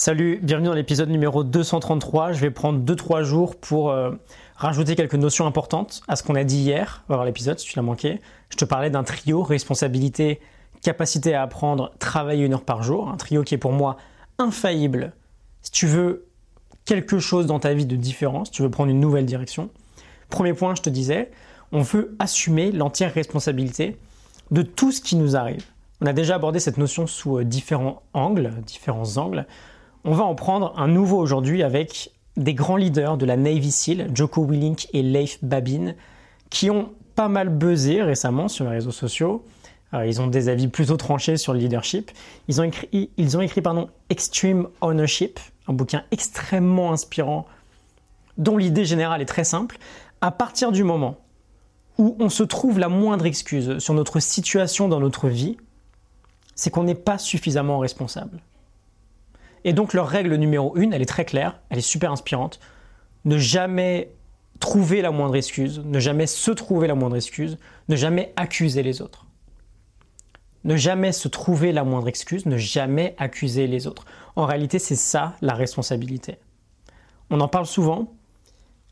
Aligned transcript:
Salut, 0.00 0.38
bienvenue 0.40 0.68
dans 0.68 0.74
l'épisode 0.74 1.08
numéro 1.08 1.42
233. 1.42 2.30
Je 2.30 2.38
vais 2.38 2.52
prendre 2.52 2.78
2-3 2.78 3.24
jours 3.24 3.56
pour 3.56 3.90
euh, 3.90 4.12
rajouter 4.54 4.94
quelques 4.94 5.16
notions 5.16 5.44
importantes 5.44 6.02
à 6.06 6.14
ce 6.14 6.22
qu'on 6.22 6.36
a 6.36 6.44
dit 6.44 6.58
hier. 6.58 7.02
On 7.08 7.14
va 7.14 7.16
voir 7.16 7.26
l'épisode 7.26 7.58
si 7.58 7.66
tu 7.66 7.74
l'as 7.74 7.82
manqué. 7.82 8.20
Je 8.48 8.56
te 8.56 8.64
parlais 8.64 8.90
d'un 8.90 9.02
trio, 9.02 9.42
responsabilité, 9.42 10.38
capacité 10.82 11.34
à 11.34 11.42
apprendre, 11.42 11.90
travailler 11.98 12.44
une 12.44 12.54
heure 12.54 12.62
par 12.62 12.84
jour. 12.84 13.08
Un 13.08 13.16
trio 13.16 13.42
qui 13.42 13.56
est 13.56 13.58
pour 13.58 13.72
moi 13.72 13.96
infaillible. 14.38 15.14
Si 15.62 15.72
tu 15.72 15.88
veux 15.88 16.28
quelque 16.84 17.18
chose 17.18 17.46
dans 17.46 17.58
ta 17.58 17.74
vie 17.74 17.84
de 17.84 17.96
différent, 17.96 18.44
si 18.44 18.52
tu 18.52 18.62
veux 18.62 18.70
prendre 18.70 18.92
une 18.92 19.00
nouvelle 19.00 19.26
direction. 19.26 19.68
Premier 20.30 20.54
point, 20.54 20.76
je 20.76 20.82
te 20.82 20.90
disais, 20.90 21.32
on 21.72 21.80
veut 21.80 22.14
assumer 22.20 22.70
l'entière 22.70 23.12
responsabilité 23.12 23.96
de 24.52 24.62
tout 24.62 24.92
ce 24.92 25.00
qui 25.00 25.16
nous 25.16 25.34
arrive. 25.34 25.64
On 26.00 26.06
a 26.06 26.12
déjà 26.12 26.36
abordé 26.36 26.60
cette 26.60 26.78
notion 26.78 27.08
sous 27.08 27.38
euh, 27.38 27.44
différents 27.44 28.02
angles, 28.14 28.52
différents 28.64 29.16
angles. 29.16 29.44
On 30.04 30.12
va 30.12 30.24
en 30.24 30.34
prendre 30.34 30.72
un 30.78 30.88
nouveau 30.88 31.18
aujourd'hui 31.18 31.62
avec 31.62 32.10
des 32.36 32.54
grands 32.54 32.76
leaders 32.76 33.16
de 33.16 33.26
la 33.26 33.36
Navy 33.36 33.72
SEAL, 33.72 34.10
Joko 34.14 34.44
Willink 34.44 34.88
et 34.92 35.02
Leif 35.02 35.38
Babin, 35.42 35.94
qui 36.50 36.70
ont 36.70 36.90
pas 37.16 37.28
mal 37.28 37.48
buzzé 37.48 38.02
récemment 38.02 38.48
sur 38.48 38.64
les 38.64 38.70
réseaux 38.70 38.92
sociaux. 38.92 39.44
Euh, 39.94 40.06
ils 40.06 40.20
ont 40.20 40.28
des 40.28 40.48
avis 40.48 40.68
plutôt 40.68 40.96
tranchés 40.96 41.36
sur 41.36 41.52
le 41.52 41.58
leadership. 41.58 42.12
Ils 42.46 42.60
ont 42.60 42.64
écrit, 42.64 43.10
ils 43.16 43.36
ont 43.36 43.40
écrit 43.40 43.60
pardon, 43.60 43.88
Extreme 44.08 44.68
Ownership, 44.80 45.40
un 45.66 45.72
bouquin 45.72 46.04
extrêmement 46.10 46.92
inspirant 46.92 47.46
dont 48.36 48.56
l'idée 48.56 48.84
générale 48.84 49.20
est 49.20 49.26
très 49.26 49.44
simple. 49.44 49.78
À 50.20 50.30
partir 50.30 50.70
du 50.70 50.84
moment 50.84 51.16
où 51.98 52.16
on 52.20 52.28
se 52.28 52.44
trouve 52.44 52.78
la 52.78 52.88
moindre 52.88 53.26
excuse 53.26 53.78
sur 53.78 53.94
notre 53.94 54.20
situation 54.20 54.88
dans 54.88 55.00
notre 55.00 55.28
vie, 55.28 55.56
c'est 56.54 56.70
qu'on 56.70 56.84
n'est 56.84 56.94
pas 56.94 57.18
suffisamment 57.18 57.80
responsable. 57.80 58.40
Et 59.64 59.72
donc 59.72 59.92
leur 59.92 60.08
règle 60.08 60.34
numéro 60.36 60.76
une, 60.76 60.92
elle 60.92 61.02
est 61.02 61.06
très 61.06 61.24
claire, 61.24 61.60
elle 61.70 61.78
est 61.78 61.82
super 61.82 62.12
inspirante. 62.12 62.60
Ne 63.24 63.38
jamais 63.38 64.12
trouver 64.60 65.02
la 65.02 65.10
moindre 65.10 65.36
excuse, 65.36 65.82
ne 65.84 65.98
jamais 66.00 66.26
se 66.26 66.50
trouver 66.50 66.88
la 66.88 66.94
moindre 66.94 67.16
excuse, 67.16 67.58
ne 67.88 67.96
jamais 67.96 68.32
accuser 68.36 68.82
les 68.82 69.02
autres. 69.02 69.26
Ne 70.64 70.76
jamais 70.76 71.12
se 71.12 71.28
trouver 71.28 71.72
la 71.72 71.84
moindre 71.84 72.08
excuse, 72.08 72.46
ne 72.46 72.56
jamais 72.56 73.14
accuser 73.18 73.66
les 73.66 73.86
autres. 73.86 74.04
En 74.36 74.44
réalité, 74.44 74.78
c'est 74.78 74.96
ça 74.96 75.36
la 75.40 75.54
responsabilité. 75.54 76.36
On 77.30 77.40
en 77.40 77.48
parle 77.48 77.66
souvent. 77.66 78.12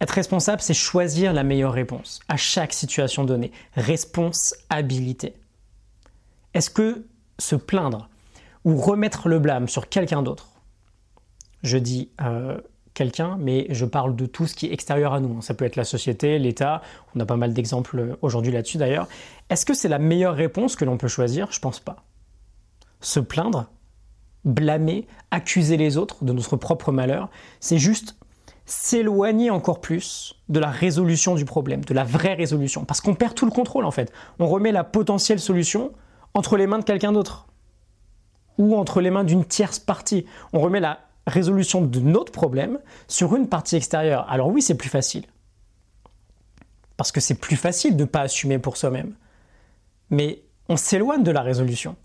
Être 0.00 0.12
responsable, 0.12 0.62
c'est 0.62 0.74
choisir 0.74 1.32
la 1.32 1.42
meilleure 1.42 1.72
réponse 1.72 2.20
à 2.28 2.36
chaque 2.36 2.72
situation 2.72 3.24
donnée. 3.24 3.50
Responsabilité. 3.74 5.34
Est-ce 6.54 6.70
que 6.70 7.04
se 7.38 7.56
plaindre 7.56 8.08
ou 8.64 8.76
remettre 8.76 9.28
le 9.28 9.38
blâme 9.38 9.68
sur 9.68 9.88
quelqu'un 9.88 10.22
d'autre. 10.22 10.48
Je 11.62 11.78
dis 11.78 12.10
euh, 12.20 12.58
quelqu'un, 12.94 13.36
mais 13.38 13.66
je 13.70 13.84
parle 13.84 14.16
de 14.16 14.26
tout 14.26 14.46
ce 14.46 14.54
qui 14.54 14.66
est 14.66 14.72
extérieur 14.72 15.12
à 15.12 15.20
nous. 15.20 15.40
Ça 15.42 15.54
peut 15.54 15.64
être 15.64 15.76
la 15.76 15.84
société, 15.84 16.38
l'État, 16.38 16.82
on 17.14 17.20
a 17.20 17.26
pas 17.26 17.36
mal 17.36 17.52
d'exemples 17.52 18.16
aujourd'hui 18.22 18.52
là-dessus 18.52 18.78
d'ailleurs. 18.78 19.08
Est-ce 19.50 19.64
que 19.64 19.74
c'est 19.74 19.88
la 19.88 19.98
meilleure 19.98 20.34
réponse 20.34 20.76
que 20.76 20.84
l'on 20.84 20.96
peut 20.96 21.08
choisir? 21.08 21.50
Je 21.50 21.60
pense 21.60 21.80
pas. 21.80 22.04
Se 23.00 23.20
plaindre, 23.20 23.70
blâmer, 24.44 25.06
accuser 25.30 25.76
les 25.76 25.96
autres 25.96 26.24
de 26.24 26.32
notre 26.32 26.56
propre 26.56 26.92
malheur, 26.92 27.30
c'est 27.60 27.78
juste 27.78 28.16
s'éloigner 28.66 29.50
encore 29.50 29.80
plus 29.80 30.34
de 30.48 30.60
la 30.60 30.70
résolution 30.70 31.34
du 31.34 31.44
problème, 31.46 31.84
de 31.84 31.94
la 31.94 32.04
vraie 32.04 32.34
résolution, 32.34 32.84
parce 32.84 33.00
qu'on 33.00 33.14
perd 33.14 33.34
tout 33.34 33.46
le 33.46 33.50
contrôle 33.50 33.86
en 33.86 33.90
fait. 33.90 34.12
On 34.38 34.46
remet 34.46 34.72
la 34.72 34.84
potentielle 34.84 35.40
solution 35.40 35.92
entre 36.34 36.56
les 36.56 36.66
mains 36.66 36.78
de 36.78 36.84
quelqu'un 36.84 37.12
d'autre 37.12 37.47
ou 38.58 38.76
entre 38.76 39.00
les 39.00 39.10
mains 39.10 39.24
d'une 39.24 39.44
tierce 39.44 39.78
partie. 39.78 40.26
On 40.52 40.60
remet 40.60 40.80
la 40.80 41.00
résolution 41.26 41.80
de 41.80 42.00
notre 42.00 42.32
problème 42.32 42.78
sur 43.06 43.34
une 43.36 43.48
partie 43.48 43.76
extérieure. 43.76 44.26
Alors 44.28 44.48
oui, 44.48 44.62
c'est 44.62 44.76
plus 44.76 44.88
facile. 44.88 45.24
Parce 46.96 47.12
que 47.12 47.20
c'est 47.20 47.36
plus 47.36 47.56
facile 47.56 47.96
de 47.96 48.02
ne 48.02 48.08
pas 48.08 48.22
assumer 48.22 48.58
pour 48.58 48.76
soi-même. 48.76 49.14
Mais 50.10 50.42
on 50.68 50.76
s'éloigne 50.76 51.22
de 51.22 51.30
la 51.30 51.42
résolution. 51.42 51.96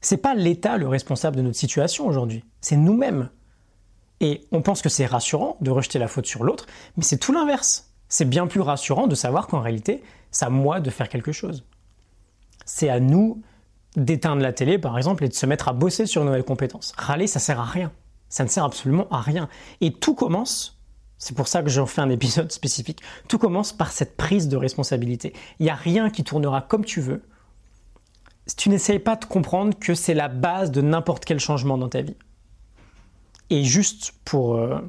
C'est 0.00 0.16
pas 0.16 0.34
l'État 0.34 0.78
le 0.78 0.88
responsable 0.88 1.36
de 1.36 1.42
notre 1.42 1.56
situation 1.56 2.06
aujourd'hui, 2.06 2.44
c'est 2.60 2.76
nous-mêmes. 2.76 3.30
Et 4.20 4.46
on 4.50 4.62
pense 4.62 4.82
que 4.82 4.88
c'est 4.88 5.06
rassurant 5.06 5.56
de 5.60 5.70
rejeter 5.70 5.98
la 5.98 6.08
faute 6.08 6.26
sur 6.26 6.44
l'autre, 6.44 6.66
mais 6.96 7.04
c'est 7.04 7.18
tout 7.18 7.32
l'inverse. 7.32 7.92
C'est 8.08 8.24
bien 8.24 8.46
plus 8.46 8.60
rassurant 8.60 9.06
de 9.06 9.14
savoir 9.14 9.46
qu'en 9.46 9.60
réalité, 9.60 10.02
c'est 10.30 10.44
à 10.44 10.50
moi 10.50 10.80
de 10.80 10.90
faire 10.90 11.08
quelque 11.08 11.32
chose. 11.32 11.64
C'est 12.64 12.88
à 12.88 13.00
nous 13.00 13.42
d'éteindre 13.96 14.42
la 14.42 14.52
télé, 14.52 14.78
par 14.78 14.96
exemple, 14.96 15.24
et 15.24 15.28
de 15.28 15.34
se 15.34 15.46
mettre 15.46 15.68
à 15.68 15.72
bosser 15.72 16.06
sur 16.06 16.22
une 16.22 16.28
nouvelle 16.28 16.44
compétence. 16.44 16.92
Râler, 16.96 17.26
ça 17.26 17.40
sert 17.40 17.60
à 17.60 17.64
rien. 17.64 17.92
Ça 18.28 18.44
ne 18.44 18.48
sert 18.48 18.64
absolument 18.64 19.06
à 19.10 19.20
rien. 19.20 19.48
Et 19.80 19.92
tout 19.92 20.14
commence, 20.14 20.80
c'est 21.18 21.36
pour 21.36 21.48
ça 21.48 21.62
que 21.62 21.68
j'en 21.68 21.86
fais 21.86 22.00
un 22.00 22.10
épisode 22.10 22.50
spécifique, 22.52 23.02
tout 23.28 23.38
commence 23.38 23.72
par 23.72 23.92
cette 23.92 24.16
prise 24.16 24.48
de 24.48 24.56
responsabilité. 24.56 25.34
Il 25.58 25.64
n'y 25.64 25.70
a 25.70 25.74
rien 25.74 26.10
qui 26.10 26.24
tournera 26.24 26.62
comme 26.62 26.84
tu 26.84 27.00
veux 27.00 27.22
si 28.46 28.56
tu 28.56 28.68
n'essayes 28.70 28.98
pas 28.98 29.16
de 29.16 29.24
comprendre 29.24 29.78
que 29.78 29.94
c'est 29.94 30.14
la 30.14 30.28
base 30.28 30.70
de 30.72 30.80
n'importe 30.80 31.24
quel 31.24 31.38
changement 31.38 31.78
dans 31.78 31.88
ta 31.88 32.02
vie. 32.02 32.16
Et 33.50 33.64
juste 33.64 34.14
pour 34.24 34.56
euh, 34.56 34.80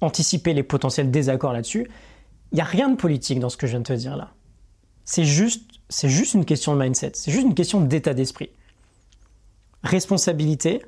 anticiper 0.00 0.54
les 0.54 0.62
potentiels 0.62 1.10
désaccords 1.10 1.52
là-dessus, 1.52 1.88
il 2.52 2.56
n'y 2.56 2.60
a 2.60 2.64
rien 2.64 2.88
de 2.88 2.96
politique 2.96 3.38
dans 3.38 3.48
ce 3.48 3.56
que 3.56 3.66
je 3.66 3.72
viens 3.72 3.80
de 3.80 3.84
te 3.84 3.92
dire 3.92 4.16
là. 4.16 4.32
C'est 5.04 5.24
juste 5.24 5.70
c'est 5.90 6.08
juste 6.08 6.34
une 6.34 6.44
question 6.44 6.74
de 6.74 6.80
mindset, 6.80 7.12
c'est 7.14 7.32
juste 7.32 7.44
une 7.44 7.54
question 7.54 7.80
d'état 7.80 8.14
d'esprit. 8.14 8.50
Responsabilité, 9.82 10.86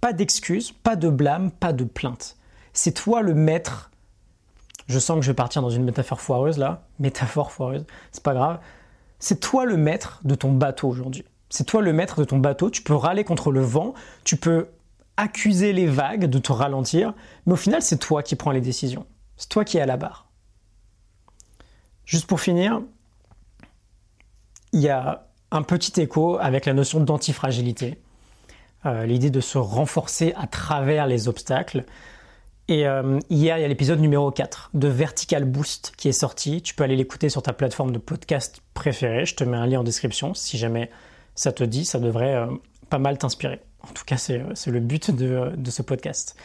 pas 0.00 0.12
d'excuses, 0.12 0.72
pas 0.72 0.96
de 0.96 1.10
blâme, 1.10 1.50
pas 1.50 1.72
de 1.72 1.84
plainte. 1.84 2.36
C'est 2.72 2.92
toi 2.92 3.20
le 3.20 3.34
maître. 3.34 3.90
Je 4.86 4.98
sens 4.98 5.16
que 5.16 5.22
je 5.22 5.30
vais 5.30 5.34
partir 5.34 5.62
dans 5.62 5.70
une 5.70 5.84
métaphore 5.84 6.20
foireuse 6.20 6.58
là, 6.58 6.86
métaphore 6.98 7.52
foireuse, 7.52 7.84
c'est 8.12 8.22
pas 8.22 8.34
grave. 8.34 8.60
C'est 9.18 9.40
toi 9.40 9.66
le 9.66 9.76
maître 9.76 10.20
de 10.24 10.34
ton 10.34 10.52
bateau 10.52 10.88
aujourd'hui. 10.88 11.24
C'est 11.50 11.64
toi 11.64 11.82
le 11.82 11.92
maître 11.92 12.18
de 12.18 12.24
ton 12.24 12.38
bateau, 12.38 12.70
tu 12.70 12.82
peux 12.82 12.94
râler 12.94 13.24
contre 13.24 13.52
le 13.52 13.60
vent, 13.60 13.94
tu 14.24 14.36
peux 14.36 14.68
accuser 15.16 15.72
les 15.72 15.86
vagues 15.86 16.26
de 16.26 16.38
te 16.38 16.50
ralentir, 16.50 17.14
mais 17.46 17.52
au 17.52 17.56
final 17.56 17.82
c'est 17.82 17.98
toi 17.98 18.22
qui 18.22 18.36
prends 18.36 18.50
les 18.52 18.60
décisions. 18.60 19.06
C'est 19.36 19.48
toi 19.48 19.64
qui 19.64 19.76
es 19.76 19.80
à 19.80 19.86
la 19.86 19.96
barre. 19.96 20.28
Juste 22.04 22.26
pour 22.26 22.40
finir, 22.40 22.82
il 24.74 24.80
y 24.80 24.88
a 24.88 25.28
un 25.52 25.62
petit 25.62 26.00
écho 26.00 26.36
avec 26.38 26.66
la 26.66 26.74
notion 26.74 26.98
d'antifragilité, 26.98 27.96
euh, 28.84 29.06
l'idée 29.06 29.30
de 29.30 29.40
se 29.40 29.56
renforcer 29.56 30.34
à 30.36 30.48
travers 30.48 31.06
les 31.06 31.28
obstacles. 31.28 31.84
Et 32.66 32.86
euh, 32.88 33.20
hier, 33.30 33.56
il 33.56 33.60
y 33.60 33.64
a 33.64 33.68
l'épisode 33.68 34.00
numéro 34.00 34.32
4 34.32 34.70
de 34.74 34.88
Vertical 34.88 35.44
Boost 35.44 35.92
qui 35.96 36.08
est 36.08 36.12
sorti. 36.12 36.60
Tu 36.60 36.74
peux 36.74 36.82
aller 36.82 36.96
l'écouter 36.96 37.28
sur 37.28 37.40
ta 37.40 37.52
plateforme 37.52 37.92
de 37.92 37.98
podcast 37.98 38.62
préférée. 38.74 39.24
Je 39.26 39.36
te 39.36 39.44
mets 39.44 39.56
un 39.56 39.66
lien 39.66 39.80
en 39.80 39.84
description 39.84 40.34
si 40.34 40.58
jamais 40.58 40.90
ça 41.36 41.52
te 41.52 41.62
dit. 41.62 41.84
Ça 41.84 42.00
devrait 42.00 42.34
euh, 42.34 42.46
pas 42.90 42.98
mal 42.98 43.16
t'inspirer. 43.16 43.60
En 43.88 43.92
tout 43.92 44.04
cas, 44.04 44.16
c'est 44.16 44.42
le 44.66 44.80
but 44.80 45.12
de, 45.12 45.70
ce 45.70 45.82
podcast. 45.82 46.36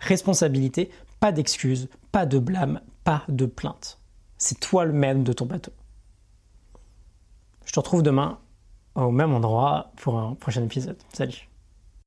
Responsabilité, 0.00 0.90
pas 1.18 1.32
d'excuses, 1.32 1.88
pas 2.12 2.26
de 2.26 2.38
blâme, 2.38 2.80
pas 3.04 3.22
de 3.28 3.46
plainte. 3.46 3.98
C'est 4.36 4.60
toi 4.60 4.84
le 4.84 4.92
même 4.92 5.22
de 5.22 5.32
ton 5.32 5.46
bateau. 5.46 5.72
Je 7.74 7.80
te 7.80 7.80
retrouve 7.80 8.04
demain 8.04 8.38
au 8.94 9.10
même 9.10 9.34
endroit 9.34 9.90
pour 9.96 10.16
un 10.16 10.36
prochain 10.36 10.62
épisode. 10.62 10.96
Salut 11.12 11.48